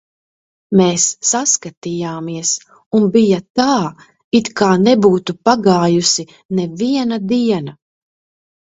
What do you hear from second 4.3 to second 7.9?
it kā nebūtu pagājusi neviena diena.